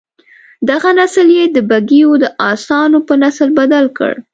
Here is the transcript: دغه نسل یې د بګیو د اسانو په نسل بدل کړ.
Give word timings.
دغه 0.69 0.89
نسل 0.99 1.27
یې 1.37 1.45
د 1.55 1.57
بګیو 1.69 2.11
د 2.23 2.25
اسانو 2.51 2.99
په 3.07 3.13
نسل 3.23 3.47
بدل 3.59 3.85
کړ. 3.97 4.13